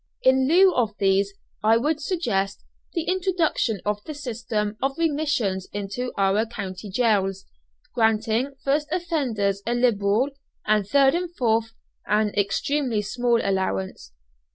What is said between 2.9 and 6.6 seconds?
the introduction of the system of remissions into our